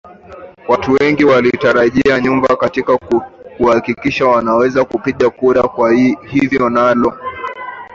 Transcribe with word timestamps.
kwa 0.65 0.75
watu 0.77 0.91
wengi 0.99 1.25
wakajirudi 1.25 2.21
nyuma 2.23 2.47
katika 2.55 2.97
kuhakikisha 3.57 4.25
wanaweza 4.27 4.85
kupiga 4.85 5.29
kura 5.29 5.63
kwa 5.63 5.91
hivyo 6.27 6.69
nalo 6.69 7.19